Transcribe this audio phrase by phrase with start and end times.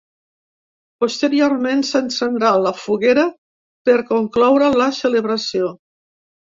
[1.03, 3.29] Posteriorment s’encendrà la foguera
[3.91, 5.75] per concloure la celebració.